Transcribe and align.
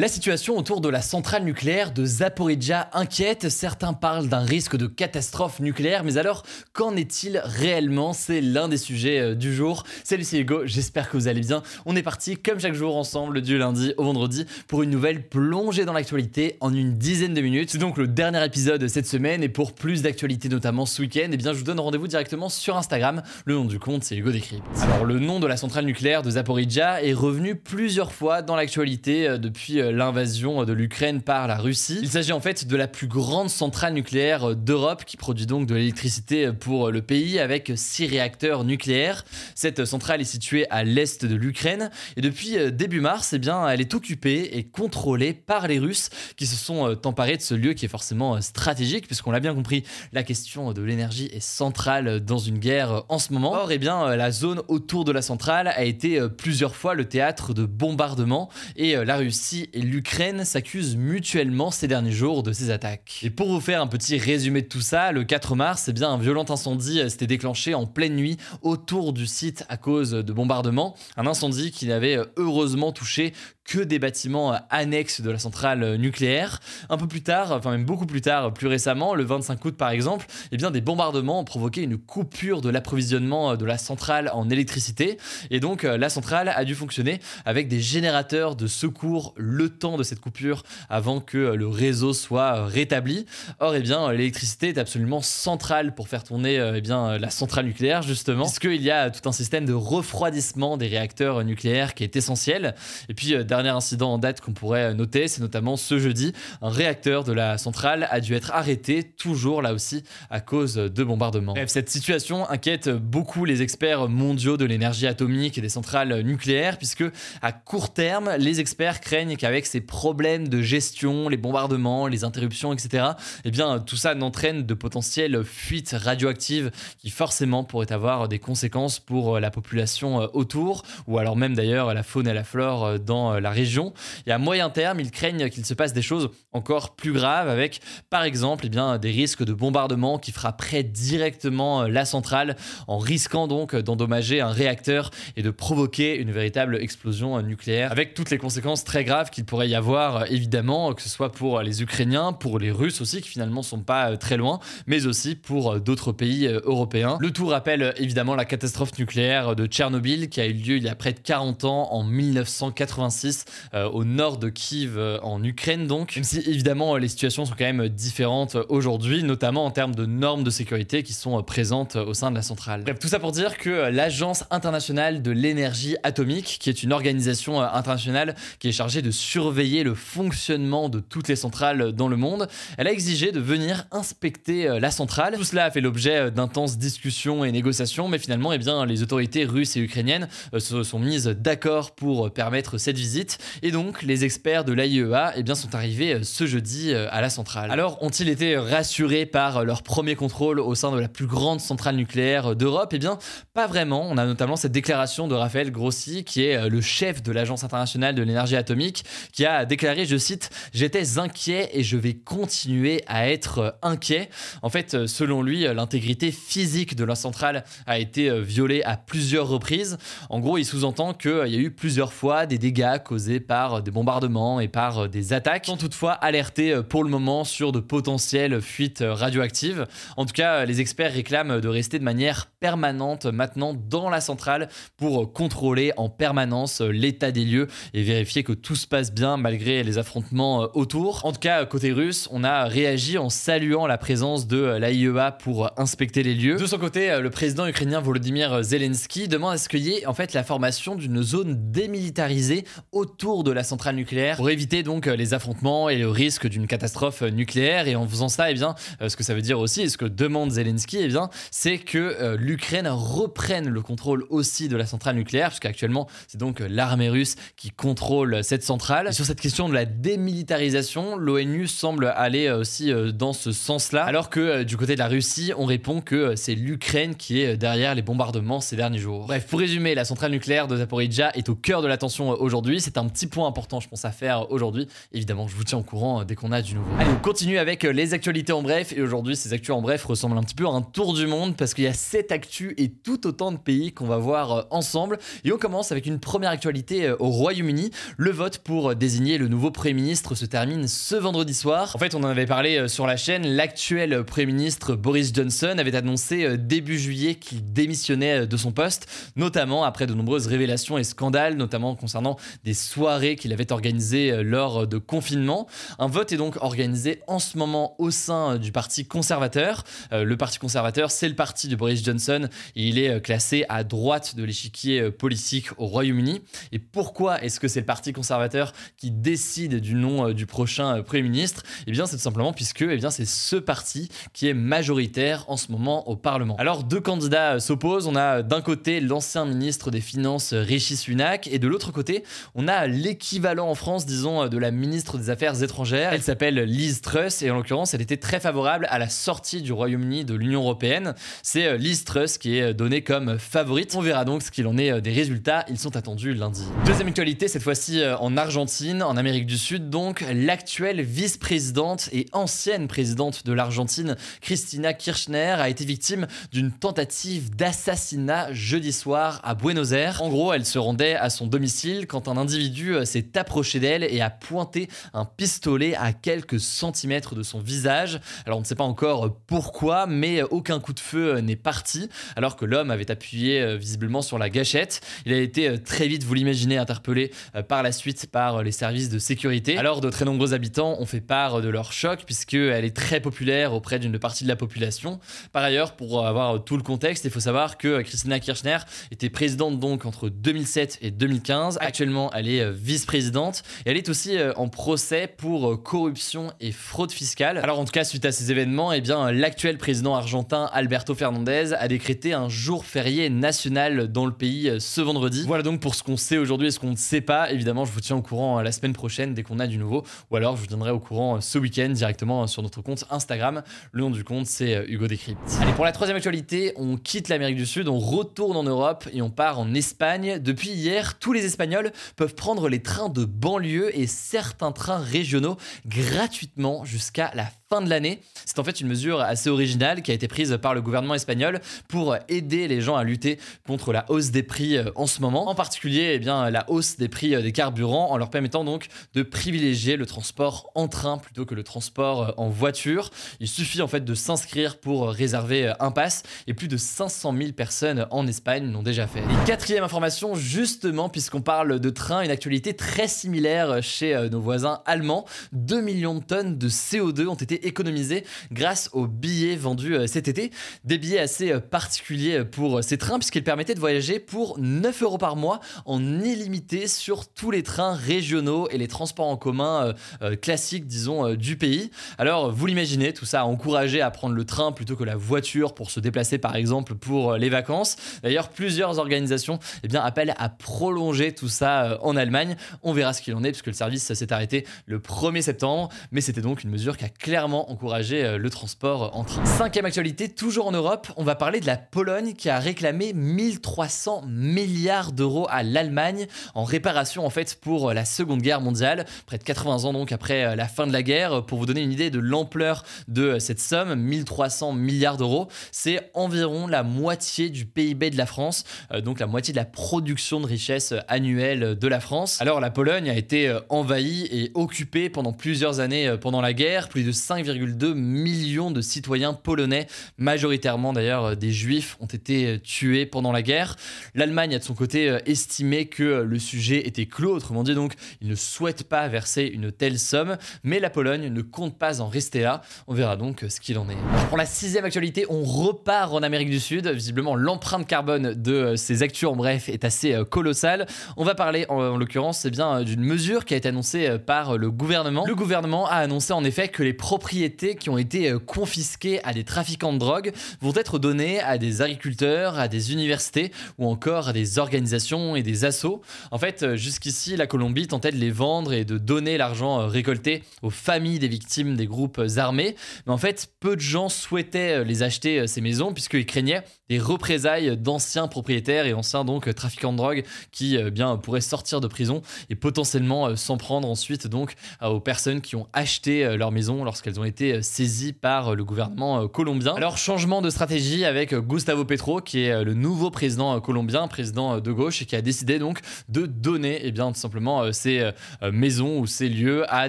La 0.00 0.06
situation 0.06 0.56
autour 0.56 0.80
de 0.80 0.88
la 0.88 1.02
centrale 1.02 1.42
nucléaire 1.42 1.90
de 1.90 2.04
Zaporizhia 2.04 2.88
inquiète. 2.92 3.48
Certains 3.48 3.94
parlent 3.94 4.28
d'un 4.28 4.44
risque 4.44 4.76
de 4.76 4.86
catastrophe 4.86 5.58
nucléaire, 5.58 6.04
mais 6.04 6.18
alors 6.18 6.44
qu'en 6.72 6.94
est-il 6.94 7.42
réellement? 7.42 8.12
C'est 8.12 8.40
l'un 8.40 8.68
des 8.68 8.76
sujets 8.76 9.18
euh, 9.18 9.34
du 9.34 9.52
jour. 9.52 9.82
Salut, 10.04 10.22
c'est 10.22 10.38
Hugo, 10.38 10.60
j'espère 10.66 11.10
que 11.10 11.16
vous 11.16 11.26
allez 11.26 11.40
bien. 11.40 11.64
On 11.84 11.96
est 11.96 12.04
parti 12.04 12.36
comme 12.36 12.60
chaque 12.60 12.74
jour 12.74 12.96
ensemble 12.96 13.42
du 13.42 13.58
lundi 13.58 13.92
au 13.96 14.04
vendredi 14.04 14.46
pour 14.68 14.84
une 14.84 14.90
nouvelle 14.90 15.28
plongée 15.28 15.84
dans 15.84 15.94
l'actualité 15.94 16.58
en 16.60 16.72
une 16.72 16.96
dizaine 16.96 17.34
de 17.34 17.40
minutes. 17.40 17.70
C'est 17.70 17.78
donc 17.78 17.96
le 17.96 18.06
dernier 18.06 18.44
épisode 18.44 18.86
cette 18.86 19.08
semaine 19.08 19.42
et 19.42 19.48
pour 19.48 19.72
plus 19.72 20.02
d'actualité 20.02 20.48
notamment 20.48 20.86
ce 20.86 21.02
week-end, 21.02 21.30
eh 21.32 21.36
bien 21.36 21.52
je 21.52 21.58
vous 21.58 21.64
donne 21.64 21.80
rendez-vous 21.80 22.06
directement 22.06 22.48
sur 22.48 22.76
Instagram. 22.76 23.24
Le 23.46 23.54
nom 23.54 23.64
du 23.64 23.80
compte 23.80 24.04
c'est 24.04 24.16
Hugo 24.16 24.30
Décrypte. 24.30 24.62
Alors 24.80 25.04
le 25.04 25.18
nom 25.18 25.40
de 25.40 25.48
la 25.48 25.56
centrale 25.56 25.86
nucléaire 25.86 26.22
de 26.22 26.30
Zaporizhia 26.30 27.02
est 27.02 27.14
revenu 27.14 27.56
plusieurs 27.56 28.12
fois 28.12 28.42
dans 28.42 28.54
l'actualité 28.54 29.26
euh, 29.26 29.38
depuis 29.38 29.80
euh, 29.80 29.87
l'invasion 29.90 30.64
de 30.64 30.72
l'Ukraine 30.72 31.22
par 31.22 31.46
la 31.46 31.56
Russie. 31.56 31.98
Il 32.02 32.08
s'agit 32.08 32.32
en 32.32 32.40
fait 32.40 32.66
de 32.66 32.76
la 32.76 32.88
plus 32.88 33.06
grande 33.06 33.50
centrale 33.50 33.94
nucléaire 33.94 34.54
d'Europe 34.54 35.04
qui 35.04 35.16
produit 35.16 35.46
donc 35.46 35.66
de 35.66 35.74
l'électricité 35.74 36.52
pour 36.52 36.90
le 36.90 37.02
pays 37.02 37.38
avec 37.38 37.72
six 37.76 38.06
réacteurs 38.06 38.64
nucléaires. 38.64 39.24
Cette 39.54 39.84
centrale 39.84 40.20
est 40.20 40.24
située 40.24 40.68
à 40.70 40.84
l'est 40.84 41.24
de 41.24 41.34
l'Ukraine 41.34 41.90
et 42.16 42.20
depuis 42.20 42.58
euh, 42.58 42.70
début 42.70 43.00
mars, 43.00 43.32
eh 43.32 43.38
bien, 43.38 43.68
elle 43.68 43.80
est 43.80 43.94
occupée 43.94 44.50
et 44.52 44.64
contrôlée 44.64 45.32
par 45.32 45.68
les 45.68 45.78
Russes 45.78 46.10
qui 46.36 46.46
se 46.46 46.56
sont 46.56 46.88
euh, 46.88 46.94
emparés 47.04 47.36
de 47.36 47.42
ce 47.42 47.54
lieu 47.54 47.72
qui 47.72 47.84
est 47.84 47.88
forcément 47.88 48.36
euh, 48.36 48.40
stratégique 48.40 49.06
puisqu'on 49.06 49.30
l'a 49.30 49.40
bien 49.40 49.54
compris, 49.54 49.84
la 50.12 50.22
question 50.22 50.72
de 50.72 50.82
l'énergie 50.82 51.28
est 51.32 51.40
centrale 51.40 52.20
dans 52.20 52.38
une 52.38 52.58
guerre 52.58 53.04
en 53.08 53.18
ce 53.18 53.32
moment. 53.32 53.52
Or, 53.52 53.72
eh 53.72 53.78
bien, 53.78 54.16
la 54.16 54.30
zone 54.30 54.62
autour 54.68 55.04
de 55.04 55.12
la 55.12 55.22
centrale 55.22 55.68
a 55.68 55.84
été 55.84 56.20
plusieurs 56.36 56.74
fois 56.74 56.94
le 56.94 57.06
théâtre 57.06 57.54
de 57.54 57.64
bombardements 57.64 58.48
et 58.76 58.96
la 58.96 59.16
Russie 59.16 59.68
et 59.78 59.82
l'Ukraine 59.82 60.44
s'accusent 60.44 60.96
mutuellement 60.96 61.70
ces 61.70 61.86
derniers 61.86 62.10
jours 62.10 62.42
de 62.42 62.52
ces 62.52 62.70
attaques. 62.70 63.20
Et 63.22 63.30
pour 63.30 63.48
vous 63.48 63.60
faire 63.60 63.80
un 63.80 63.86
petit 63.86 64.18
résumé 64.18 64.62
de 64.62 64.66
tout 64.66 64.80
ça, 64.80 65.12
le 65.12 65.22
4 65.22 65.54
mars, 65.54 65.86
eh 65.86 65.92
bien, 65.92 66.10
un 66.10 66.18
violent 66.18 66.44
incendie 66.48 67.08
s'était 67.08 67.28
déclenché 67.28 67.74
en 67.74 67.86
pleine 67.86 68.16
nuit 68.16 68.38
autour 68.62 69.12
du 69.12 69.28
site 69.28 69.64
à 69.68 69.76
cause 69.76 70.10
de 70.10 70.32
bombardements. 70.32 70.96
Un 71.16 71.28
incendie 71.28 71.70
qui 71.70 71.86
n'avait 71.86 72.18
heureusement 72.36 72.90
touché 72.90 73.32
que 73.68 73.78
des 73.78 73.98
bâtiments 73.98 74.58
annexes 74.70 75.20
de 75.20 75.30
la 75.30 75.38
centrale 75.38 75.96
nucléaire. 75.96 76.60
Un 76.88 76.96
peu 76.96 77.06
plus 77.06 77.22
tard, 77.22 77.52
enfin 77.52 77.70
même 77.70 77.84
beaucoup 77.84 78.06
plus 78.06 78.22
tard, 78.22 78.52
plus 78.54 78.66
récemment, 78.66 79.14
le 79.14 79.24
25 79.24 79.64
août 79.64 79.76
par 79.76 79.90
exemple, 79.90 80.26
eh 80.52 80.56
bien 80.56 80.70
des 80.70 80.80
bombardements 80.80 81.40
ont 81.40 81.44
provoqué 81.44 81.82
une 81.82 81.98
coupure 81.98 82.62
de 82.62 82.70
l'approvisionnement 82.70 83.56
de 83.56 83.64
la 83.64 83.78
centrale 83.78 84.30
en 84.32 84.48
électricité 84.48 85.18
et 85.50 85.60
donc 85.60 85.82
la 85.82 86.08
centrale 86.08 86.52
a 86.54 86.64
dû 86.64 86.74
fonctionner 86.74 87.20
avec 87.44 87.68
des 87.68 87.80
générateurs 87.80 88.56
de 88.56 88.66
secours 88.66 89.34
le 89.36 89.68
temps 89.68 89.96
de 89.96 90.02
cette 90.02 90.20
coupure 90.20 90.62
avant 90.88 91.20
que 91.20 91.36
le 91.36 91.66
réseau 91.66 92.12
soit 92.12 92.66
rétabli. 92.66 93.26
Or, 93.60 93.74
eh 93.74 93.80
bien, 93.80 94.10
l'électricité 94.12 94.68
est 94.68 94.78
absolument 94.78 95.20
centrale 95.20 95.94
pour 95.94 96.08
faire 96.08 96.24
tourner 96.24 96.56
eh 96.76 96.80
bien, 96.80 97.18
la 97.18 97.30
centrale 97.30 97.66
nucléaire, 97.66 98.02
justement, 98.02 98.44
puisqu'il 98.44 98.82
y 98.82 98.90
a 98.90 99.10
tout 99.10 99.28
un 99.28 99.32
système 99.32 99.64
de 99.64 99.72
refroidissement 99.72 100.76
des 100.76 100.86
réacteurs 100.86 101.44
nucléaires 101.44 101.94
qui 101.94 102.04
est 102.04 102.16
essentiel. 102.16 102.74
Et 103.08 103.14
puis, 103.14 103.34
dernier 103.62 103.76
incident 103.76 104.12
en 104.12 104.18
date 104.18 104.40
qu'on 104.40 104.52
pourrait 104.52 104.94
noter, 104.94 105.26
c'est 105.26 105.40
notamment 105.40 105.76
ce 105.76 105.98
jeudi, 105.98 106.32
un 106.62 106.68
réacteur 106.68 107.24
de 107.24 107.32
la 107.32 107.58
centrale 107.58 108.06
a 108.10 108.20
dû 108.20 108.34
être 108.34 108.52
arrêté, 108.52 109.02
toujours 109.02 109.62
là 109.62 109.72
aussi 109.72 110.04
à 110.30 110.40
cause 110.40 110.74
de 110.74 111.04
bombardements. 111.04 111.54
Bref, 111.54 111.68
cette 111.68 111.90
situation 111.90 112.48
inquiète 112.48 112.88
beaucoup 112.88 113.44
les 113.44 113.62
experts 113.62 114.08
mondiaux 114.08 114.56
de 114.56 114.64
l'énergie 114.64 115.06
atomique 115.06 115.58
et 115.58 115.60
des 115.60 115.68
centrales 115.68 116.20
nucléaires, 116.20 116.78
puisque 116.78 117.04
à 117.42 117.52
court 117.52 117.92
terme, 117.92 118.30
les 118.38 118.60
experts 118.60 119.00
craignent 119.00 119.36
qu'avec 119.36 119.66
ces 119.66 119.80
problèmes 119.80 120.46
de 120.46 120.62
gestion, 120.62 121.28
les 121.28 121.36
bombardements, 121.36 122.06
les 122.06 122.22
interruptions, 122.24 122.72
etc., 122.72 123.06
eh 123.44 123.50
bien, 123.50 123.80
tout 123.80 123.96
ça 123.96 124.14
n'entraîne 124.14 124.64
de 124.64 124.74
potentielles 124.74 125.42
fuites 125.44 125.96
radioactives 125.98 126.70
qui 126.98 127.10
forcément 127.10 127.64
pourraient 127.64 127.92
avoir 127.92 128.28
des 128.28 128.38
conséquences 128.38 129.00
pour 129.00 129.40
la 129.40 129.50
population 129.50 130.28
autour, 130.34 130.82
ou 131.06 131.18
alors 131.18 131.36
même 131.36 131.54
d'ailleurs 131.54 131.92
la 131.92 132.02
faune 132.02 132.28
et 132.28 132.34
la 132.34 132.44
flore 132.44 133.00
dans 133.00 133.40
la 133.40 133.47
région. 133.50 133.92
Et 134.26 134.32
à 134.32 134.38
moyen 134.38 134.70
terme, 134.70 135.00
ils 135.00 135.10
craignent 135.10 135.48
qu'il 135.48 135.64
se 135.64 135.74
passe 135.74 135.92
des 135.92 136.02
choses 136.02 136.30
encore 136.52 136.96
plus 136.96 137.12
graves 137.12 137.48
avec, 137.48 137.80
par 138.10 138.24
exemple, 138.24 138.66
eh 138.66 138.68
bien, 138.68 138.98
des 138.98 139.10
risques 139.10 139.44
de 139.44 139.52
bombardement 139.52 140.18
qui 140.18 140.32
frapperaient 140.32 140.82
directement 140.82 141.82
la 141.84 142.04
centrale 142.04 142.56
en 142.86 142.98
risquant 142.98 143.46
donc 143.46 143.74
d'endommager 143.76 144.40
un 144.40 144.50
réacteur 144.50 145.10
et 145.36 145.42
de 145.42 145.50
provoquer 145.50 146.16
une 146.16 146.30
véritable 146.30 146.76
explosion 146.80 147.40
nucléaire 147.42 147.92
avec 147.92 148.14
toutes 148.14 148.30
les 148.30 148.38
conséquences 148.38 148.84
très 148.84 149.04
graves 149.04 149.30
qu'il 149.30 149.44
pourrait 149.44 149.68
y 149.68 149.74
avoir 149.74 150.30
évidemment, 150.30 150.92
que 150.94 151.02
ce 151.02 151.08
soit 151.08 151.32
pour 151.32 151.60
les 151.62 151.82
Ukrainiens, 151.82 152.32
pour 152.32 152.58
les 152.58 152.70
Russes 152.70 153.00
aussi 153.00 153.20
qui 153.20 153.28
finalement 153.28 153.62
sont 153.62 153.80
pas 153.80 154.16
très 154.16 154.36
loin, 154.36 154.60
mais 154.86 155.06
aussi 155.06 155.34
pour 155.34 155.80
d'autres 155.80 156.12
pays 156.12 156.46
européens. 156.46 157.18
Le 157.20 157.30
tout 157.30 157.46
rappelle 157.46 157.94
évidemment 157.96 158.34
la 158.34 158.44
catastrophe 158.44 158.98
nucléaire 158.98 159.56
de 159.56 159.66
Tchernobyl 159.66 160.28
qui 160.28 160.40
a 160.40 160.46
eu 160.46 160.52
lieu 160.52 160.76
il 160.76 160.84
y 160.84 160.88
a 160.88 160.94
près 160.94 161.12
de 161.12 161.20
40 161.20 161.64
ans 161.64 161.92
en 161.92 162.04
1986 162.04 163.37
euh, 163.74 163.88
au 163.88 164.04
nord 164.04 164.38
de 164.38 164.48
Kiev 164.48 164.96
euh, 164.96 165.18
en 165.22 165.42
Ukraine 165.42 165.86
donc. 165.86 166.16
Même 166.16 166.24
si 166.24 166.38
évidemment 166.40 166.96
les 166.96 167.08
situations 167.08 167.44
sont 167.44 167.54
quand 167.58 167.64
même 167.64 167.88
différentes 167.88 168.56
aujourd'hui, 168.68 169.22
notamment 169.22 169.64
en 169.64 169.70
termes 169.70 169.94
de 169.94 170.06
normes 170.06 170.44
de 170.44 170.50
sécurité 170.50 171.02
qui 171.02 171.12
sont 171.12 171.42
présentes 171.42 171.96
au 171.96 172.14
sein 172.14 172.30
de 172.30 172.36
la 172.36 172.42
centrale. 172.42 172.82
Bref, 172.84 172.98
tout 172.98 173.08
ça 173.08 173.18
pour 173.18 173.32
dire 173.32 173.56
que 173.58 173.90
l'Agence 173.90 174.44
internationale 174.50 175.22
de 175.22 175.30
l'énergie 175.30 175.96
atomique, 176.02 176.58
qui 176.60 176.70
est 176.70 176.82
une 176.82 176.92
organisation 176.92 177.60
internationale 177.60 178.34
qui 178.58 178.68
est 178.68 178.72
chargée 178.72 179.02
de 179.02 179.10
surveiller 179.10 179.82
le 179.82 179.94
fonctionnement 179.94 180.88
de 180.88 181.00
toutes 181.00 181.28
les 181.28 181.36
centrales 181.36 181.92
dans 181.92 182.08
le 182.08 182.16
monde, 182.16 182.48
elle 182.76 182.86
a 182.86 182.92
exigé 182.92 183.32
de 183.32 183.40
venir 183.40 183.86
inspecter 183.90 184.78
la 184.80 184.90
centrale. 184.90 185.34
Tout 185.36 185.44
cela 185.44 185.64
a 185.64 185.70
fait 185.70 185.80
l'objet 185.80 186.30
d'intenses 186.30 186.78
discussions 186.78 187.44
et 187.44 187.52
négociations, 187.52 188.08
mais 188.08 188.18
finalement, 188.18 188.52
eh 188.52 188.58
bien, 188.58 188.86
les 188.86 189.02
autorités 189.02 189.44
russes 189.44 189.76
et 189.76 189.80
ukrainiennes 189.80 190.28
se 190.56 190.82
sont 190.82 190.98
mises 190.98 191.26
d'accord 191.26 191.94
pour 191.94 192.30
permettre 192.32 192.78
cette 192.78 192.96
visite 192.96 193.17
et 193.62 193.70
donc, 193.70 194.02
les 194.02 194.24
experts 194.24 194.64
de 194.64 194.72
l'AIEA 194.72 195.32
eh 195.36 195.42
bien, 195.42 195.54
sont 195.54 195.74
arrivés 195.74 196.14
euh, 196.14 196.22
ce 196.22 196.46
jeudi 196.46 196.92
euh, 196.92 197.08
à 197.10 197.20
la 197.20 197.30
centrale. 197.30 197.70
Alors, 197.70 198.02
ont-ils 198.02 198.28
été 198.28 198.56
rassurés 198.56 199.26
par 199.26 199.64
leur 199.64 199.82
premier 199.82 200.14
contrôle 200.14 200.60
au 200.60 200.74
sein 200.74 200.92
de 200.92 200.98
la 200.98 201.08
plus 201.08 201.26
grande 201.26 201.60
centrale 201.60 201.96
nucléaire 201.96 202.56
d'Europe? 202.56 202.90
Eh 202.92 202.98
bien, 202.98 203.18
pas 203.54 203.66
vraiment. 203.66 204.08
On 204.08 204.16
a 204.18 204.26
notamment 204.26 204.56
cette 204.56 204.72
déclaration 204.72 205.28
de 205.28 205.34
Raphaël 205.34 205.70
Grossi, 205.70 206.24
qui 206.24 206.44
est 206.44 206.56
euh, 206.56 206.68
le 206.68 206.80
chef 206.80 207.22
de 207.22 207.32
l'Agence 207.32 207.64
internationale 207.64 208.14
de 208.14 208.22
l'énergie 208.22 208.56
atomique, 208.56 209.04
qui 209.32 209.44
a 209.44 209.64
déclaré, 209.64 210.06
je 210.06 210.16
cite, 210.16 210.50
J'étais 210.72 211.18
inquiet 211.18 211.70
et 211.72 211.82
je 211.82 211.96
vais 211.96 212.14
continuer 212.14 213.02
à 213.06 213.28
être 213.30 213.78
inquiet. 213.82 214.28
En 214.62 214.68
fait, 214.68 215.06
selon 215.06 215.42
lui, 215.42 215.62
l'intégrité 215.62 216.30
physique 216.30 216.96
de 216.96 217.04
la 217.04 217.14
centrale 217.14 217.64
a 217.86 217.98
été 217.98 218.40
violée 218.40 218.82
à 218.82 218.96
plusieurs 218.96 219.48
reprises. 219.48 219.98
En 220.30 220.40
gros, 220.40 220.58
il 220.58 220.64
sous-entend 220.64 221.14
qu'il 221.14 221.46
y 221.46 221.56
a 221.56 221.58
eu 221.58 221.70
plusieurs 221.70 222.12
fois 222.12 222.46
des 222.46 222.58
dégâts 222.58 222.98
causés 223.08 223.40
par 223.40 223.82
des 223.82 223.90
bombardements 223.90 224.60
et 224.60 224.68
par 224.68 225.08
des 225.08 225.32
attaques, 225.32 225.64
sans 225.64 225.78
toutefois 225.78 226.12
alerter 226.12 226.82
pour 226.86 227.02
le 227.02 227.08
moment 227.08 227.44
sur 227.44 227.72
de 227.72 227.80
potentielles 227.80 228.60
fuites 228.60 229.02
radioactives. 229.02 229.86
En 230.18 230.26
tout 230.26 230.34
cas, 230.34 230.66
les 230.66 230.82
experts 230.82 231.14
réclament 231.14 231.60
de 231.60 231.68
rester 231.68 231.98
de 231.98 232.04
manière 232.04 232.46
permanente 232.60 233.24
maintenant 233.24 233.72
dans 233.72 234.10
la 234.10 234.20
centrale 234.20 234.68
pour 234.98 235.32
contrôler 235.32 235.92
en 235.96 236.10
permanence 236.10 236.82
l'état 236.82 237.30
des 237.30 237.46
lieux 237.46 237.68
et 237.94 238.02
vérifier 238.02 238.42
que 238.42 238.52
tout 238.52 238.76
se 238.76 238.86
passe 238.86 239.12
bien 239.12 239.38
malgré 239.38 239.82
les 239.82 239.96
affrontements 239.96 240.68
autour. 240.74 241.24
En 241.24 241.32
tout 241.32 241.40
cas, 241.40 241.64
côté 241.64 241.92
russe, 241.92 242.28
on 242.30 242.44
a 242.44 242.64
réagi 242.64 243.16
en 243.16 243.30
saluant 243.30 243.86
la 243.86 243.96
présence 243.96 244.46
de 244.46 244.76
l'AIEA 244.78 245.32
pour 245.32 245.70
inspecter 245.80 246.22
les 246.22 246.34
lieux. 246.34 246.56
De 246.56 246.66
son 246.66 246.78
côté, 246.78 247.18
le 247.20 247.30
président 247.30 247.66
ukrainien 247.66 248.00
Volodymyr 248.00 248.62
Zelensky 248.62 249.28
demande 249.28 249.54
à 249.54 249.58
ce 249.58 249.70
qu'il 249.70 249.80
y 249.80 249.94
ait 249.94 250.06
en 250.06 250.12
fait 250.12 250.34
la 250.34 250.44
formation 250.44 250.94
d'une 250.94 251.22
zone 251.22 251.70
démilitarisée 251.70 252.64
autour 252.98 253.44
de 253.44 253.50
la 253.50 253.62
centrale 253.62 253.96
nucléaire 253.96 254.36
pour 254.36 254.50
éviter 254.50 254.82
donc 254.82 255.06
les 255.06 255.34
affrontements 255.34 255.88
et 255.88 255.98
le 255.98 256.08
risque 256.08 256.46
d'une 256.48 256.66
catastrophe 256.66 257.22
nucléaire. 257.22 257.88
Et 257.88 257.96
en 257.96 258.06
faisant 258.06 258.28
ça, 258.28 258.50
eh 258.50 258.54
bien, 258.54 258.74
ce 259.06 259.16
que 259.16 259.24
ça 259.24 259.34
veut 259.34 259.42
dire 259.42 259.58
aussi, 259.58 259.82
et 259.82 259.88
ce 259.88 259.96
que 259.96 260.04
demande 260.04 260.50
Zelensky, 260.50 260.98
eh 261.00 261.08
bien, 261.08 261.30
c'est 261.50 261.78
que 261.78 262.36
l'Ukraine 262.36 262.88
reprenne 262.88 263.68
le 263.68 263.80
contrôle 263.80 264.24
aussi 264.30 264.68
de 264.68 264.76
la 264.76 264.86
centrale 264.86 265.16
nucléaire, 265.16 265.48
puisqu'actuellement, 265.48 266.08
c'est 266.26 266.38
donc 266.38 266.60
l'armée 266.60 267.08
russe 267.08 267.36
qui 267.56 267.70
contrôle 267.70 268.42
cette 268.42 268.64
centrale. 268.64 269.14
Sur 269.14 269.24
cette 269.24 269.40
question 269.40 269.68
de 269.68 269.74
la 269.74 269.84
démilitarisation, 269.84 271.16
l'ONU 271.16 271.66
semble 271.66 272.12
aller 272.16 272.50
aussi 272.50 272.92
dans 273.14 273.32
ce 273.32 273.52
sens-là, 273.52 274.04
alors 274.04 274.30
que 274.30 274.62
du 274.62 274.76
côté 274.76 274.94
de 274.94 274.98
la 274.98 275.08
Russie, 275.08 275.52
on 275.56 275.64
répond 275.64 276.00
que 276.00 276.36
c'est 276.36 276.54
l'Ukraine 276.54 277.14
qui 277.14 277.40
est 277.40 277.56
derrière 277.56 277.94
les 277.94 278.02
bombardements 278.02 278.60
ces 278.60 278.76
derniers 278.76 278.98
jours. 278.98 279.26
Bref, 279.26 279.46
pour 279.46 279.60
résumer, 279.60 279.94
la 279.94 280.04
centrale 280.04 280.32
nucléaire 280.32 280.68
de 280.68 280.76
Zaporizhia 280.76 281.30
est 281.36 281.48
au 281.48 281.54
cœur 281.54 281.82
de 281.82 281.86
l'attention 281.86 282.30
aujourd'hui. 282.30 282.80
C'est 282.88 282.96
un 282.96 283.06
petit 283.06 283.26
point 283.26 283.46
important, 283.46 283.80
je 283.80 283.88
pense, 283.88 284.06
à 284.06 284.10
faire 284.10 284.50
aujourd'hui. 284.50 284.88
Évidemment, 285.12 285.46
je 285.46 285.54
vous 285.54 285.62
tiens 285.62 285.76
au 285.76 285.82
courant 285.82 286.24
dès 286.24 286.34
qu'on 286.34 286.52
a 286.52 286.62
du 286.62 286.74
nouveau. 286.74 286.88
Allez, 286.98 287.10
on 287.10 287.20
continue 287.20 287.58
avec 287.58 287.82
les 287.82 288.14
actualités 288.14 288.54
en 288.54 288.62
bref. 288.62 288.94
Et 288.96 289.02
aujourd'hui, 289.02 289.36
ces 289.36 289.52
actus 289.52 289.74
en 289.74 289.82
bref 289.82 290.06
ressemblent 290.06 290.38
un 290.38 290.42
petit 290.42 290.54
peu 290.54 290.64
à 290.66 290.70
un 290.70 290.80
tour 290.80 291.12
du 291.12 291.26
monde 291.26 291.54
parce 291.54 291.74
qu'il 291.74 291.84
y 291.84 291.86
a 291.86 291.92
7 291.92 292.32
actus 292.32 292.72
et 292.78 292.88
tout 292.88 293.26
autant 293.26 293.52
de 293.52 293.58
pays 293.58 293.92
qu'on 293.92 294.06
va 294.06 294.16
voir 294.16 294.68
ensemble. 294.70 295.18
Et 295.44 295.52
on 295.52 295.58
commence 295.58 295.92
avec 295.92 296.06
une 296.06 296.18
première 296.18 296.48
actualité 296.48 297.10
au 297.10 297.28
Royaume-Uni. 297.28 297.90
Le 298.16 298.30
vote 298.30 298.56
pour 298.56 298.96
désigner 298.96 299.36
le 299.36 299.48
nouveau 299.48 299.70
Premier 299.70 299.92
ministre 299.92 300.34
se 300.34 300.46
termine 300.46 300.88
ce 300.88 301.14
vendredi 301.14 301.52
soir. 301.52 301.92
En 301.94 301.98
fait, 301.98 302.14
on 302.14 302.24
en 302.24 302.28
avait 302.28 302.46
parlé 302.46 302.88
sur 302.88 303.06
la 303.06 303.18
chaîne. 303.18 303.46
L'actuel 303.46 304.24
Premier 304.24 304.46
ministre 304.46 304.94
Boris 304.94 305.34
Johnson 305.34 305.74
avait 305.76 305.94
annoncé 305.94 306.56
début 306.56 306.98
juillet 306.98 307.34
qu'il 307.34 307.70
démissionnait 307.70 308.46
de 308.46 308.56
son 308.56 308.72
poste, 308.72 309.10
notamment 309.36 309.84
après 309.84 310.06
de 310.06 310.14
nombreuses 310.14 310.46
révélations 310.46 310.96
et 310.96 311.04
scandales, 311.04 311.54
notamment 311.54 311.94
concernant 311.94 312.38
des 312.64 312.77
soirées 312.78 313.36
qu'il 313.36 313.52
avait 313.52 313.72
organisées 313.72 314.42
lors 314.42 314.86
de 314.86 314.98
confinement. 314.98 315.66
Un 315.98 316.06
vote 316.06 316.32
est 316.32 316.36
donc 316.36 316.56
organisé 316.60 317.22
en 317.26 317.38
ce 317.38 317.58
moment 317.58 317.94
au 317.98 318.10
sein 318.10 318.56
du 318.56 318.72
Parti 318.72 319.06
conservateur. 319.06 319.84
Le 320.12 320.36
Parti 320.36 320.58
conservateur, 320.58 321.10
c'est 321.10 321.28
le 321.28 321.34
parti 321.34 321.68
de 321.68 321.76
Boris 321.76 322.04
Johnson. 322.04 322.48
il 322.74 322.98
est 322.98 323.20
classé 323.20 323.64
à 323.68 323.84
droite 323.84 324.36
de 324.36 324.44
l'échiquier 324.44 325.10
politique 325.10 325.68
au 325.78 325.86
Royaume-Uni. 325.86 326.42
Et 326.72 326.78
pourquoi 326.78 327.42
est-ce 327.42 327.60
que 327.60 327.68
c'est 327.68 327.80
le 327.80 327.86
Parti 327.86 328.12
conservateur 328.12 328.72
qui 328.96 329.10
décide 329.10 329.80
du 329.80 329.94
nom 329.94 330.32
du 330.32 330.46
prochain 330.46 331.02
Premier 331.02 331.22
ministre? 331.22 331.62
Eh 331.86 331.92
bien, 331.92 332.06
c'est 332.06 332.16
tout 332.16 332.22
simplement 332.22 332.52
puisque 332.52 332.82
eh 332.82 332.96
bien, 332.96 333.10
c'est 333.10 333.26
ce 333.26 333.56
parti 333.56 334.08
qui 334.32 334.48
est 334.48 334.54
majoritaire 334.54 335.44
en 335.48 335.56
ce 335.56 335.72
moment 335.72 336.08
au 336.08 336.16
Parlement. 336.16 336.56
Alors, 336.56 336.84
deux 336.84 337.00
candidats 337.00 337.60
s'opposent. 337.60 338.06
On 338.06 338.16
a 338.16 338.42
d'un 338.42 338.60
côté 338.60 339.00
l'ancien 339.00 339.44
ministre 339.44 339.90
des 339.90 340.00
Finances 340.00 340.52
Rishi 340.52 340.96
Sunak 340.96 341.48
et 341.48 341.58
de 341.58 341.68
l'autre 341.68 341.92
côté, 341.92 342.24
on 342.54 342.67
a 342.68 342.86
l'équivalent 342.86 343.68
en 343.68 343.74
France, 343.74 344.06
disons, 344.06 344.48
de 344.48 344.58
la 344.58 344.70
ministre 344.70 345.18
des 345.18 345.30
Affaires 345.30 345.62
étrangères. 345.62 346.12
Elle 346.12 346.22
s'appelle 346.22 346.54
Liz 346.62 347.00
Truss 347.00 347.42
et 347.42 347.50
en 347.50 347.56
l'occurrence, 347.56 347.94
elle 347.94 348.02
était 348.02 348.16
très 348.16 348.40
favorable 348.40 348.86
à 348.90 348.98
la 348.98 349.08
sortie 349.08 349.62
du 349.62 349.72
Royaume-Uni 349.72 350.24
de 350.24 350.34
l'Union 350.34 350.60
européenne. 350.60 351.14
C'est 351.42 351.78
Liz 351.78 352.04
Truss 352.04 352.38
qui 352.38 352.58
est 352.58 352.74
donnée 352.74 353.02
comme 353.02 353.38
favorite. 353.38 353.94
On 353.96 354.00
verra 354.00 354.24
donc 354.24 354.42
ce 354.42 354.50
qu'il 354.50 354.66
en 354.66 354.76
est 354.76 355.00
des 355.00 355.12
résultats. 355.12 355.64
Ils 355.68 355.78
sont 355.78 355.96
attendus 355.96 356.34
lundi. 356.34 356.64
Deuxième 356.86 357.08
actualité, 357.08 357.48
cette 357.48 357.62
fois-ci 357.62 358.02
en 358.20 358.36
Argentine, 358.36 359.02
en 359.02 359.16
Amérique 359.16 359.46
du 359.46 359.58
Sud, 359.58 359.90
donc 359.90 360.24
l'actuelle 360.32 361.00
vice-présidente 361.00 362.08
et 362.12 362.26
ancienne 362.32 362.88
présidente 362.88 363.46
de 363.46 363.52
l'Argentine, 363.52 364.16
Cristina 364.40 364.92
Kirchner, 364.94 365.56
a 365.58 365.68
été 365.68 365.84
victime 365.84 366.26
d'une 366.52 366.70
tentative 366.70 367.54
d'assassinat 367.54 368.52
jeudi 368.52 368.92
soir 368.92 369.40
à 369.44 369.54
Buenos 369.54 369.92
Aires. 369.92 370.22
En 370.22 370.28
gros, 370.28 370.52
elle 370.52 370.64
se 370.64 370.78
rendait 370.78 371.14
à 371.14 371.30
son 371.30 371.46
domicile 371.46 372.06
quand 372.06 372.28
un 372.28 372.36
individu 372.36 372.57
s'est 373.04 373.38
approché 373.38 373.80
d'elle 373.80 374.04
et 374.04 374.20
a 374.20 374.30
pointé 374.30 374.88
un 375.12 375.24
pistolet 375.24 375.94
à 375.94 376.12
quelques 376.12 376.60
centimètres 376.60 377.34
de 377.34 377.42
son 377.42 377.60
visage. 377.60 378.20
Alors 378.46 378.58
on 378.58 378.62
ne 378.62 378.66
sait 378.66 378.74
pas 378.74 378.84
encore 378.84 379.36
pourquoi, 379.46 380.06
mais 380.06 380.42
aucun 380.42 380.80
coup 380.80 380.92
de 380.92 381.00
feu 381.00 381.38
n'est 381.40 381.56
parti, 381.56 382.08
alors 382.36 382.56
que 382.56 382.64
l'homme 382.64 382.90
avait 382.90 383.10
appuyé 383.10 383.76
visiblement 383.76 384.22
sur 384.22 384.38
la 384.38 384.50
gâchette. 384.50 385.00
Il 385.26 385.32
a 385.32 385.38
été 385.38 385.82
très 385.82 386.08
vite, 386.08 386.24
vous 386.24 386.34
l'imaginez, 386.34 386.78
interpellé 386.78 387.32
par 387.68 387.82
la 387.82 387.92
suite 387.92 388.26
par 388.30 388.62
les 388.62 388.72
services 388.72 389.10
de 389.10 389.18
sécurité. 389.18 389.76
Alors 389.76 390.00
de 390.00 390.10
très 390.10 390.24
nombreux 390.24 390.54
habitants 390.54 390.96
ont 391.00 391.06
fait 391.06 391.20
part 391.20 391.62
de 391.62 391.68
leur 391.68 391.92
choc 391.92 392.24
puisqu'elle 392.24 392.84
est 392.84 392.96
très 392.96 393.20
populaire 393.20 393.72
auprès 393.74 393.98
d'une 393.98 394.18
partie 394.18 394.44
de 394.44 394.48
la 394.48 394.56
population. 394.56 395.20
Par 395.52 395.62
ailleurs, 395.62 395.92
pour 395.96 396.26
avoir 396.26 396.64
tout 396.64 396.76
le 396.76 396.82
contexte, 396.82 397.24
il 397.24 397.30
faut 397.30 397.40
savoir 397.40 397.78
que 397.78 398.02
Christina 398.02 398.40
Kirchner 398.40 398.78
était 399.10 399.30
présidente 399.30 399.78
donc 399.78 400.06
entre 400.06 400.28
2007 400.28 400.98
et 401.02 401.10
2015. 401.10 401.78
Actuellement, 401.80 402.30
elle 402.34 402.47
est 402.47 402.47
vice-présidente 402.72 403.62
et 403.86 403.90
elle 403.90 403.96
est 403.96 404.08
aussi 404.08 404.36
en 404.56 404.68
procès 404.68 405.32
pour 405.36 405.82
corruption 405.82 406.52
et 406.60 406.72
fraude 406.72 407.12
fiscale. 407.12 407.58
Alors 407.58 407.78
en 407.78 407.84
tout 407.84 407.92
cas, 407.92 408.04
suite 408.04 408.24
à 408.24 408.32
ces 408.32 408.50
événements, 408.50 408.92
eh 408.92 409.00
bien 409.00 409.30
l'actuel 409.30 409.78
président 409.78 410.14
argentin 410.14 410.68
Alberto 410.72 411.14
Fernandez 411.14 411.72
a 411.78 411.88
décrété 411.88 412.32
un 412.32 412.48
jour 412.48 412.84
férié 412.84 413.30
national 413.30 414.10
dans 414.10 414.26
le 414.26 414.32
pays 414.32 414.72
ce 414.78 415.00
vendredi. 415.00 415.44
Voilà 415.46 415.62
donc 415.62 415.80
pour 415.80 415.94
ce 415.94 416.02
qu'on 416.02 416.16
sait 416.16 416.38
aujourd'hui 416.38 416.68
et 416.68 416.70
ce 416.70 416.78
qu'on 416.78 416.90
ne 416.90 416.96
sait 416.96 417.20
pas. 417.20 417.50
Évidemment, 417.52 417.84
je 417.84 417.92
vous 417.92 418.00
tiens 418.00 418.16
au 418.16 418.22
courant 418.22 418.60
la 418.60 418.72
semaine 418.72 418.92
prochaine 418.92 419.34
dès 419.34 419.42
qu'on 419.42 419.58
a 419.58 419.66
du 419.66 419.78
nouveau 419.78 420.04
ou 420.30 420.36
alors 420.36 420.56
je 420.56 420.62
vous 420.62 420.66
donnerai 420.66 420.90
au 420.90 421.00
courant 421.00 421.40
ce 421.40 421.58
week-end 421.58 421.88
directement 421.90 422.46
sur 422.46 422.62
notre 422.62 422.82
compte 422.82 423.04
Instagram. 423.10 423.62
Le 423.92 424.02
nom 424.02 424.10
du 424.10 424.24
compte, 424.24 424.46
c'est 424.46 424.84
Hugo 424.88 425.06
Décrypte. 425.06 425.40
Allez, 425.60 425.72
pour 425.72 425.84
la 425.84 425.92
troisième 425.92 426.16
actualité, 426.16 426.72
on 426.76 426.96
quitte 426.96 427.28
l'Amérique 427.28 427.56
du 427.56 427.66
Sud, 427.66 427.88
on 427.88 427.98
retourne 427.98 428.56
en 428.56 428.64
Europe 428.64 429.08
et 429.12 429.22
on 429.22 429.30
part 429.30 429.58
en 429.58 429.74
Espagne. 429.74 430.38
Depuis 430.38 430.70
hier, 430.70 431.18
tous 431.18 431.32
les 431.32 431.44
Espagnols 431.44 431.92
peuvent 432.16 432.27
prendre 432.34 432.68
les 432.68 432.82
trains 432.82 433.08
de 433.08 433.24
banlieue 433.24 433.96
et 433.96 434.06
certains 434.06 434.72
trains 434.72 434.98
régionaux 434.98 435.56
gratuitement 435.86 436.84
jusqu'à 436.84 437.30
la 437.34 437.50
fin 437.70 437.82
de 437.82 437.90
l'année. 437.90 438.20
C'est 438.46 438.58
en 438.58 438.64
fait 438.64 438.80
une 438.80 438.88
mesure 438.88 439.20
assez 439.20 439.50
originale 439.50 440.00
qui 440.00 440.10
a 440.10 440.14
été 440.14 440.26
prise 440.26 440.58
par 440.62 440.72
le 440.72 440.80
gouvernement 440.80 441.14
espagnol 441.14 441.60
pour 441.86 442.16
aider 442.28 442.66
les 442.66 442.80
gens 442.80 442.96
à 442.96 443.04
lutter 443.04 443.38
contre 443.66 443.92
la 443.92 444.10
hausse 444.10 444.30
des 444.30 444.42
prix 444.42 444.78
en 444.94 445.06
ce 445.06 445.20
moment. 445.20 445.48
En 445.50 445.54
particulier, 445.54 446.12
eh 446.14 446.18
bien, 446.18 446.48
la 446.48 446.64
hausse 446.70 446.96
des 446.96 447.08
prix 447.08 447.40
des 447.42 447.52
carburants 447.52 448.10
en 448.10 448.16
leur 448.16 448.30
permettant 448.30 448.64
donc 448.64 448.86
de 449.12 449.22
privilégier 449.22 449.96
le 449.96 450.06
transport 450.06 450.70
en 450.74 450.88
train 450.88 451.18
plutôt 451.18 451.44
que 451.44 451.54
le 451.54 451.62
transport 451.62 452.32
en 452.38 452.48
voiture. 452.48 453.10
Il 453.38 453.48
suffit 453.48 453.82
en 453.82 453.88
fait 453.88 454.04
de 454.04 454.14
s'inscrire 454.14 454.78
pour 454.78 455.10
réserver 455.10 455.72
un 455.78 455.90
pass 455.90 456.22
et 456.46 456.54
plus 456.54 456.68
de 456.68 456.78
500 456.78 457.34
000 457.36 457.52
personnes 457.52 458.06
en 458.10 458.26
Espagne 458.26 458.72
l'ont 458.72 458.82
déjà 458.82 459.06
fait. 459.06 459.20
Et 459.20 459.46
quatrième 459.46 459.84
information, 459.84 460.34
justement, 460.34 461.10
puisqu'on 461.10 461.42
parle 461.42 461.80
de 461.80 461.90
train, 461.90 462.22
une 462.22 462.30
actualité 462.30 462.74
très 462.74 463.08
similaire 463.08 463.82
chez 463.82 464.28
nos 464.30 464.40
voisins 464.40 464.80
allemands. 464.86 465.26
2 465.52 465.82
millions 465.82 466.14
de 466.14 466.24
tonnes 466.24 466.56
de 466.56 466.68
CO2 466.70 467.26
ont 467.26 467.34
été 467.34 467.57
économisés 467.66 468.24
grâce 468.52 468.90
aux 468.92 469.06
billets 469.06 469.56
vendus 469.56 469.96
cet 470.06 470.28
été. 470.28 470.50
Des 470.84 470.98
billets 470.98 471.18
assez 471.18 471.58
particuliers 471.60 472.44
pour 472.44 472.82
ces 472.84 472.98
trains 472.98 473.18
puisqu'ils 473.18 473.44
permettaient 473.44 473.74
de 473.74 473.80
voyager 473.80 474.18
pour 474.18 474.58
9 474.58 475.02
euros 475.02 475.18
par 475.18 475.36
mois 475.36 475.60
en 475.84 476.20
illimité 476.20 476.88
sur 476.88 477.28
tous 477.28 477.50
les 477.50 477.62
trains 477.62 477.94
régionaux 477.94 478.68
et 478.70 478.78
les 478.78 478.88
transports 478.88 479.28
en 479.28 479.36
commun 479.36 479.94
classiques, 480.42 480.86
disons, 480.86 481.34
du 481.34 481.56
pays. 481.56 481.90
Alors, 482.18 482.52
vous 482.52 482.66
l'imaginez, 482.66 483.12
tout 483.12 483.24
ça 483.24 483.42
a 483.42 483.44
encouragé 483.44 484.00
à 484.00 484.10
prendre 484.10 484.34
le 484.34 484.44
train 484.44 484.72
plutôt 484.72 484.96
que 484.96 485.04
la 485.04 485.16
voiture 485.16 485.74
pour 485.74 485.90
se 485.90 486.00
déplacer, 486.00 486.38
par 486.38 486.56
exemple, 486.56 486.94
pour 486.94 487.34
les 487.34 487.48
vacances. 487.48 487.96
D'ailleurs, 488.22 488.48
plusieurs 488.50 488.98
organisations 488.98 489.58
eh 489.82 489.88
bien, 489.88 490.02
appellent 490.02 490.34
à 490.36 490.48
prolonger 490.48 491.32
tout 491.32 491.48
ça 491.48 491.98
en 492.02 492.16
Allemagne. 492.16 492.56
On 492.82 492.92
verra 492.92 493.12
ce 493.12 493.22
qu'il 493.22 493.34
en 493.34 493.44
est 493.44 493.50
puisque 493.50 493.66
le 493.66 493.72
service 493.72 494.12
s'est 494.12 494.32
arrêté 494.32 494.66
le 494.86 494.98
1er 494.98 495.42
septembre, 495.42 495.88
mais 496.12 496.20
c'était 496.20 496.40
donc 496.40 496.64
une 496.64 496.70
mesure 496.70 496.96
qui 496.96 497.04
a 497.04 497.08
clairement 497.08 497.47
encouragé 497.54 498.38
le 498.38 498.50
transport 498.50 499.16
en 499.16 499.24
train. 499.24 499.44
Cinquième 499.44 499.84
actualité, 499.84 500.28
toujours 500.28 500.66
en 500.66 500.72
Europe, 500.72 501.08
on 501.16 501.24
va 501.24 501.34
parler 501.34 501.60
de 501.60 501.66
la 501.66 501.76
Pologne 501.76 502.34
qui 502.34 502.48
a 502.48 502.58
réclamé 502.58 503.12
1300 503.12 504.24
milliards 504.26 505.12
d'euros 505.12 505.46
à 505.50 505.62
l'Allemagne 505.62 506.26
en 506.54 506.64
réparation 506.64 507.24
en 507.24 507.30
fait 507.30 507.58
pour 507.60 507.92
la 507.92 508.04
Seconde 508.04 508.42
Guerre 508.42 508.60
mondiale, 508.60 509.06
près 509.26 509.38
de 509.38 509.44
80 509.44 509.84
ans 509.84 509.92
donc 509.92 510.12
après 510.12 510.56
la 510.56 510.68
fin 510.68 510.86
de 510.86 510.92
la 510.92 511.02
guerre. 511.02 511.44
Pour 511.46 511.58
vous 511.58 511.66
donner 511.66 511.82
une 511.82 511.92
idée 511.92 512.10
de 512.10 512.18
l'ampleur 512.18 512.84
de 513.08 513.38
cette 513.38 513.60
somme, 513.60 513.94
1300 513.94 514.72
milliards 514.72 515.16
d'euros, 515.16 515.48
c'est 515.72 516.10
environ 516.14 516.66
la 516.66 516.82
moitié 516.82 517.50
du 517.50 517.66
PIB 517.66 518.10
de 518.10 518.16
la 518.16 518.26
France, 518.26 518.64
donc 519.04 519.20
la 519.20 519.26
moitié 519.26 519.52
de 519.52 519.58
la 519.58 519.64
production 519.64 520.40
de 520.40 520.46
richesse 520.46 520.94
annuelle 521.08 521.78
de 521.78 521.88
la 521.88 522.00
France. 522.00 522.40
Alors 522.40 522.60
la 522.60 522.70
Pologne 522.70 523.10
a 523.10 523.14
été 523.14 523.56
envahie 523.68 524.28
et 524.30 524.50
occupée 524.54 525.10
pendant 525.10 525.32
plusieurs 525.32 525.80
années 525.80 526.16
pendant 526.20 526.40
la 526.40 526.52
guerre, 526.52 526.88
plus 526.88 527.04
de 527.04 527.12
5 527.12 527.37
5,2 527.42 527.94
millions 527.94 528.70
de 528.70 528.80
citoyens 528.80 529.32
polonais, 529.32 529.86
majoritairement 530.16 530.92
d'ailleurs 530.92 531.36
des 531.36 531.52
juifs, 531.52 531.96
ont 532.00 532.06
été 532.06 532.60
tués 532.62 533.06
pendant 533.06 533.32
la 533.32 533.42
guerre. 533.42 533.76
L'Allemagne 534.14 534.54
a 534.54 534.58
de 534.58 534.64
son 534.64 534.74
côté 534.74 535.18
estimé 535.26 535.86
que 535.86 536.22
le 536.22 536.38
sujet 536.38 536.86
était 536.86 537.06
clos, 537.06 537.34
autrement 537.34 537.62
dit 537.62 537.74
donc 537.74 537.94
il 538.20 538.28
ne 538.28 538.34
souhaite 538.34 538.84
pas 538.84 539.06
verser 539.08 539.44
une 539.44 539.70
telle 539.70 539.98
somme, 539.98 540.36
mais 540.64 540.80
la 540.80 540.90
Pologne 540.90 541.28
ne 541.28 541.42
compte 541.42 541.78
pas 541.78 542.00
en 542.00 542.08
rester 542.08 542.40
là. 542.40 542.62
On 542.86 542.94
verra 542.94 543.16
donc 543.16 543.44
ce 543.48 543.60
qu'il 543.60 543.78
en 543.78 543.88
est. 543.88 543.96
Pour 544.28 544.36
la 544.36 544.46
sixième 544.46 544.84
actualité, 544.84 545.26
on 545.28 545.42
repart 545.44 546.12
en 546.12 546.22
Amérique 546.22 546.50
du 546.50 546.60
Sud. 546.60 546.88
Visiblement, 546.88 547.36
l'empreinte 547.36 547.86
carbone 547.86 548.34
de 548.34 548.74
ces 548.76 549.02
actus 549.02 549.28
en 549.28 549.36
bref 549.36 549.68
est 549.68 549.84
assez 549.84 550.16
colossale. 550.30 550.86
On 551.16 551.24
va 551.24 551.34
parler 551.34 551.66
en, 551.68 551.96
l'occurrence, 551.96 552.40
c'est 552.40 552.50
bien 552.50 552.82
d'une 552.82 553.04
mesure 553.04 553.44
qui 553.44 553.54
a 553.54 553.56
été 553.56 553.68
annoncée 553.68 554.18
par 554.18 554.56
le 554.56 554.70
gouvernement. 554.70 555.24
Le 555.26 555.34
gouvernement 555.34 555.86
a 555.86 555.96
annoncé 555.96 556.32
en 556.32 556.44
effet 556.44 556.68
que 556.68 556.82
les 556.82 556.92
qui 557.28 557.90
ont 557.90 557.98
été 557.98 558.34
confisquées 558.46 559.22
à 559.22 559.34
des 559.34 559.44
trafiquants 559.44 559.92
de 559.92 559.98
drogue 559.98 560.32
vont 560.60 560.72
être 560.74 560.98
données 560.98 561.40
à 561.40 561.58
des 561.58 561.82
agriculteurs, 561.82 562.58
à 562.58 562.68
des 562.68 562.92
universités 562.92 563.52
ou 563.76 563.86
encore 563.86 564.28
à 564.28 564.32
des 564.32 564.58
organisations 564.58 565.36
et 565.36 565.42
des 565.42 565.64
assos. 565.64 566.00
En 566.30 566.38
fait, 566.38 566.76
jusqu'ici, 566.76 567.36
la 567.36 567.46
Colombie 567.46 567.86
tentait 567.86 568.12
de 568.12 568.16
les 568.16 568.30
vendre 568.30 568.72
et 568.72 568.84
de 568.84 568.96
donner 568.96 569.36
l'argent 569.36 569.86
récolté 569.86 570.42
aux 570.62 570.70
familles 570.70 571.18
des 571.18 571.28
victimes 571.28 571.76
des 571.76 571.86
groupes 571.86 572.20
armés. 572.36 572.76
Mais 573.06 573.12
en 573.12 573.18
fait, 573.18 573.50
peu 573.60 573.76
de 573.76 573.80
gens 573.80 574.08
souhaitaient 574.08 574.84
les 574.84 575.02
acheter 575.02 575.46
ces 575.46 575.60
maisons 575.60 575.92
puisqu'ils 575.92 576.26
craignaient 576.26 576.62
des 576.88 576.98
représailles 576.98 577.76
d'anciens 577.76 578.28
propriétaires 578.28 578.86
et 578.86 578.94
anciens 578.94 579.24
donc 579.24 579.52
trafiquants 579.54 579.92
de 579.92 579.98
drogue 579.98 580.24
qui 580.50 580.78
bien 580.90 581.16
pourraient 581.18 581.40
sortir 581.42 581.80
de 581.80 581.88
prison 581.88 582.22
et 582.48 582.54
potentiellement 582.54 583.36
s'en 583.36 583.58
prendre 583.58 583.88
ensuite 583.88 584.26
donc 584.26 584.54
aux 584.82 585.00
personnes 585.00 585.42
qui 585.42 585.56
ont 585.56 585.66
acheté 585.74 586.36
leur 586.36 586.52
maison 586.52 586.84
lorsqu'elles 586.84 587.17
ont 587.18 587.24
été 587.24 587.62
saisies 587.62 588.12
par 588.12 588.54
le 588.54 588.64
gouvernement 588.64 589.28
colombien. 589.28 589.74
Alors 589.74 589.98
changement 589.98 590.42
de 590.42 590.50
stratégie 590.50 591.04
avec 591.04 591.34
Gustavo 591.34 591.84
Petro 591.84 592.20
qui 592.20 592.40
est 592.44 592.64
le 592.64 592.74
nouveau 592.74 593.10
président 593.10 593.60
colombien, 593.60 594.08
président 594.08 594.60
de 594.60 594.72
gauche 594.72 595.02
et 595.02 595.04
qui 595.04 595.16
a 595.16 595.22
décidé 595.22 595.58
donc 595.58 595.80
de 596.08 596.26
donner 596.26 596.76
et 596.76 596.88
eh 596.88 596.92
bien 596.92 597.12
tout 597.12 597.18
simplement 597.18 597.72
ces 597.72 598.10
maisons 598.52 598.98
ou 598.98 599.06
ces 599.06 599.28
lieux 599.28 599.64
à 599.72 599.88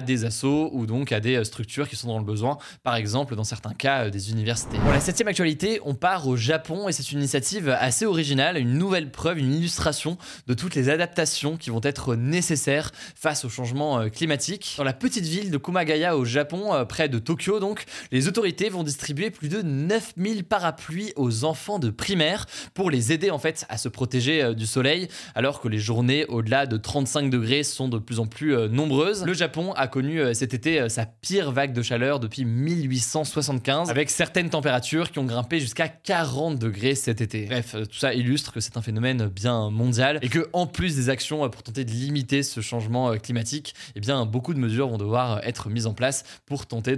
des 0.00 0.24
assos 0.24 0.70
ou 0.72 0.86
donc 0.86 1.12
à 1.12 1.20
des 1.20 1.44
structures 1.44 1.88
qui 1.88 1.96
sont 1.96 2.08
dans 2.08 2.18
le 2.18 2.24
besoin, 2.24 2.58
par 2.82 2.96
exemple 2.96 3.36
dans 3.36 3.44
certains 3.44 3.74
cas 3.74 4.10
des 4.10 4.30
universités. 4.30 4.78
Pour 4.78 4.92
la 4.92 5.00
septième 5.00 5.28
actualité, 5.28 5.80
on 5.84 5.94
part 5.94 6.26
au 6.26 6.36
Japon 6.36 6.88
et 6.88 6.92
c'est 6.92 7.12
une 7.12 7.18
initiative 7.18 7.68
assez 7.68 8.06
originale, 8.06 8.56
une 8.58 8.74
nouvelle 8.74 9.10
preuve, 9.10 9.38
une 9.38 9.54
illustration 9.54 10.18
de 10.46 10.54
toutes 10.54 10.74
les 10.74 10.88
adaptations 10.88 11.56
qui 11.56 11.70
vont 11.70 11.80
être 11.82 12.16
nécessaires 12.16 12.90
face 13.14 13.44
au 13.44 13.48
changement 13.48 14.08
climatique. 14.10 14.74
Dans 14.78 14.84
la 14.84 14.92
petite 14.92 15.24
ville 15.24 15.50
de 15.50 15.58
Kumagaya 15.58 16.16
au 16.16 16.24
Japon, 16.24 16.84
près 16.88 17.08
de 17.08 17.18
Tokyo 17.20 17.60
donc, 17.60 17.84
les 18.12 18.28
autorités 18.28 18.68
vont 18.68 18.82
distribuer 18.82 19.30
plus 19.30 19.48
de 19.48 19.62
9000 19.62 20.44
parapluies 20.44 21.12
aux 21.16 21.44
enfants 21.44 21.78
de 21.78 21.90
primaire 21.90 22.46
pour 22.74 22.90
les 22.90 23.12
aider 23.12 23.30
en 23.30 23.38
fait 23.38 23.66
à 23.68 23.78
se 23.78 23.88
protéger 23.88 24.54
du 24.54 24.66
soleil 24.66 25.08
alors 25.34 25.60
que 25.60 25.68
les 25.68 25.78
journées 25.78 26.24
au-delà 26.26 26.66
de 26.66 26.76
35 26.76 27.30
degrés 27.30 27.62
sont 27.62 27.88
de 27.88 27.98
plus 27.98 28.18
en 28.18 28.26
plus 28.26 28.68
nombreuses. 28.68 29.24
Le 29.24 29.34
Japon 29.34 29.72
a 29.72 29.86
connu 29.86 30.34
cet 30.34 30.54
été 30.54 30.88
sa 30.88 31.06
pire 31.06 31.52
vague 31.52 31.72
de 31.72 31.82
chaleur 31.82 32.20
depuis 32.20 32.44
1875 32.44 33.90
avec 33.90 34.10
certaines 34.10 34.50
températures 34.50 35.10
qui 35.10 35.18
ont 35.18 35.24
grimpé 35.24 35.60
jusqu'à 35.60 35.88
40 35.88 36.58
degrés 36.58 36.94
cet 36.94 37.20
été. 37.20 37.46
Bref, 37.46 37.76
tout 37.90 37.98
ça 37.98 38.14
illustre 38.14 38.52
que 38.52 38.60
c'est 38.60 38.76
un 38.76 38.82
phénomène 38.82 39.26
bien 39.26 39.70
mondial 39.70 40.18
et 40.22 40.28
que 40.28 40.48
en 40.52 40.66
plus 40.66 40.96
des 40.96 41.08
actions 41.08 41.48
pour 41.50 41.62
tenter 41.62 41.84
de 41.84 41.90
limiter 41.90 42.42
ce 42.42 42.60
changement 42.60 43.16
climatique, 43.16 43.74
eh 43.94 44.00
bien 44.00 44.26
beaucoup 44.26 44.54
de 44.54 44.58
mesures 44.58 44.88
vont 44.88 44.98
devoir 44.98 45.40
être 45.46 45.68
mises 45.68 45.86
en 45.86 45.94
place 45.94 46.24
pour 46.46 46.66
tenter 46.66 46.96